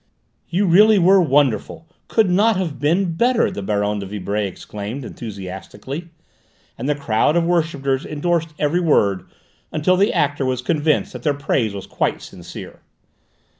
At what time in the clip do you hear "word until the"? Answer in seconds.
8.81-10.11